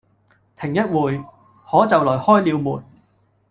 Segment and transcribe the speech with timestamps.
[0.57, 1.19] 停一會，
[1.69, 2.83] 可就來開了門。